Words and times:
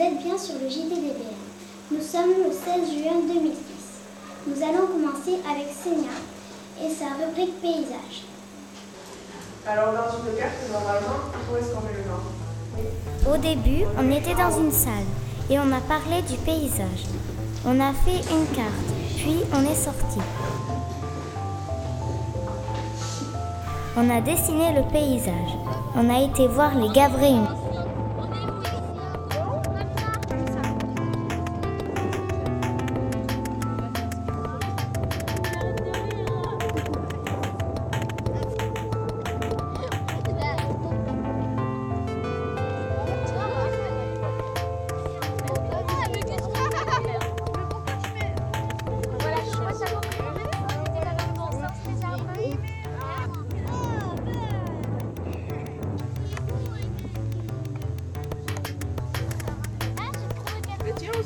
Vous 0.00 0.06
êtes 0.06 0.22
bien 0.24 0.38
sur 0.38 0.54
le 0.54 0.66
JTDBM. 0.66 1.36
Nous 1.90 2.00
sommes 2.00 2.30
le 2.42 2.50
16 2.50 2.88
juin 2.90 3.20
2006. 3.28 3.52
Nous 4.46 4.62
allons 4.62 4.86
commencer 4.86 5.36
avec 5.46 5.66
Sénia 5.74 6.16
et 6.82 6.88
sa 6.88 7.22
rubrique 7.22 7.60
paysage. 7.60 8.24
Alors 9.66 9.92
dans 9.92 10.16
une 10.16 10.38
carte, 10.38 10.54
normalement, 10.72 11.20
où 11.52 11.56
est-ce 11.56 11.74
qu'on 11.74 11.82
met 11.82 11.92
le 11.92 12.08
nom 12.08 13.34
Au 13.34 13.36
début, 13.36 13.84
on 13.98 14.10
était 14.10 14.34
dans 14.34 14.58
une 14.58 14.72
salle 14.72 15.04
et 15.50 15.58
on 15.58 15.70
a 15.70 15.80
parlé 15.82 16.22
du 16.22 16.38
paysage. 16.46 17.04
On 17.66 17.78
a 17.78 17.92
fait 17.92 18.22
une 18.32 18.46
carte, 18.56 18.88
puis 19.18 19.40
on 19.52 19.70
est 19.70 19.74
sorti. 19.74 20.20
On 23.98 24.08
a 24.08 24.22
dessiné 24.22 24.72
le 24.72 24.90
paysage. 24.90 25.58
On 25.94 26.08
a 26.08 26.22
été 26.22 26.48
voir 26.48 26.74
les 26.74 26.88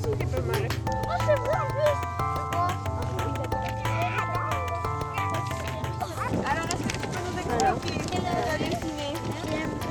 Aussi, 0.05 0.27
mal. 0.47 0.69
Alors, 6.45 6.67
est-ce 6.69 6.83
que 6.83 6.93
tu 6.93 7.09
peux 7.09 7.21
nous 7.25 7.39
expliquer 7.39 8.05
ce 8.05 8.13
que 8.13 8.19
tu 8.21 8.51
as 8.51 8.59
dessiné 8.59 9.09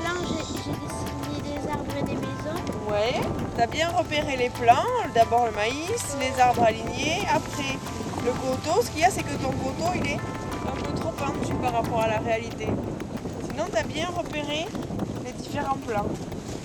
Là, 0.03 0.13
j'ai 0.29 0.75
dessiné 0.83 1.35
des 1.41 1.67
arbres 1.71 1.97
et 1.97 2.03
des 2.03 2.13
maisons. 2.13 2.61
Ouais, 2.91 3.21
t'as 3.57 3.65
bien 3.65 3.89
repéré 3.89 4.37
les 4.37 4.49
plans. 4.51 4.85
D'abord 5.15 5.47
le 5.47 5.51
maïs, 5.53 6.15
les 6.19 6.39
arbres 6.39 6.61
alignés, 6.61 7.25
après 7.33 7.79
le 8.23 8.31
coteau. 8.33 8.83
Ce 8.83 8.91
qu'il 8.91 9.01
y 9.01 9.05
a, 9.05 9.09
c'est 9.09 9.23
que 9.23 9.35
ton 9.41 9.49
coteau, 9.49 9.93
il 9.95 10.11
est 10.11 10.19
un 10.67 10.75
peu 10.75 10.93
trop 10.93 11.11
pentu 11.11 11.55
par 11.55 11.73
rapport 11.73 12.01
à 12.01 12.07
la 12.07 12.19
réalité. 12.19 12.67
Sinon, 13.49 13.65
t'as 13.71 13.83
bien 13.83 14.09
repéré 14.15 14.67
les 15.25 15.31
différents 15.31 15.77
plans. 15.87 16.05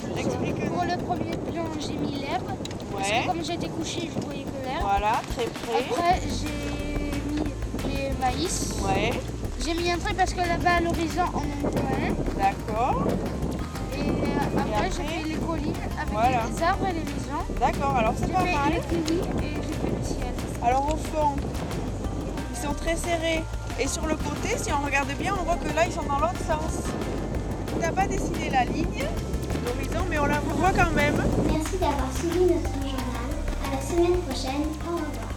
Pour 0.05 0.85
le 0.85 0.97
premier 1.03 1.37
plan, 1.37 1.65
j'ai 1.81 1.95
mis 1.95 2.21
l'herbe. 2.21 2.68
Parce 2.99 3.11
Ouais, 3.11 3.23
que 3.23 3.27
comme 3.29 3.45
j'étais 3.45 3.69
couchée, 3.69 4.11
je 4.15 4.21
voyais 4.27 4.43
que 4.45 4.65
l'herbe. 4.65 4.81
voilà, 4.83 5.13
très 5.35 5.45
près. 5.47 5.85
Après, 5.91 6.21
j'ai 6.23 7.89
mis 7.89 7.95
les 7.95 8.11
maïs. 8.21 8.75
Ouais, 8.85 9.11
J'ai 9.65 9.75
mis 9.75 9.91
un 9.91 9.99
trait 9.99 10.15
parce 10.15 10.33
que 10.35 10.41
là-bas, 10.41 10.71
à 10.79 10.81
l'horizon, 10.81 11.23
on 11.35 11.39
en 11.39 11.71
voit 11.71 12.35
d'accord. 12.37 13.03
Et 13.97 14.01
euh, 14.01 14.13
après, 14.59 14.75
après 14.75 14.91
j'ai 14.97 15.03
fait 15.23 15.29
les 15.29 15.35
collines 15.37 15.73
avec 16.01 16.13
Voilà. 16.13 16.43
les 16.55 16.63
arbres 16.63 16.87
et 16.89 16.93
les 16.93 17.01
maisons. 17.01 17.45
D'accord, 17.61 17.97
alors 17.97 18.15
c'est 18.19 18.27
J'ai 18.27 18.33
pas 18.33 18.41
fait 18.41 18.55
mal. 18.55 18.73
les 18.73 18.81
kiwis 18.81 19.21
et 19.21 19.55
j'ai 19.55 19.75
fait 19.75 19.97
le 19.99 20.05
ciel. 20.05 20.35
Alors 20.65 20.87
au 20.95 20.97
fond, 20.97 21.37
ils 22.53 22.57
sont 22.67 22.75
très 22.75 22.97
serrés. 22.97 23.43
Et 23.81 23.87
sur 23.87 24.07
le 24.07 24.17
côté, 24.17 24.57
si 24.59 24.73
on 24.73 24.85
regarde 24.85 25.09
bien, 25.19 25.35
on 25.41 25.45
voit 25.45 25.57
que 25.57 25.73
là, 25.75 25.87
ils 25.87 25.93
sont 25.93 26.03
dans 26.03 26.19
l'autre 26.19 26.39
sens. 26.47 26.83
Tu 27.73 27.79
n'as 27.81 27.93
pas 27.93 28.07
dessiné 28.09 28.51
la 28.51 28.65
ligne 28.65 29.05
d'horizon, 29.65 30.05
mais 30.11 30.19
on 30.19 30.27
la 30.27 30.41
voit 30.41 30.71
quand 30.71 30.91
même. 30.93 31.15
Merci 31.47 31.77
d'avoir 31.79 32.09
suivi 32.19 32.41
notre 32.41 32.73
journal. 32.73 32.99
À 33.67 33.77
la 33.77 33.81
semaine 33.99 34.21
prochaine. 34.23 34.63
Au 34.87 34.95
revoir. 34.95 35.28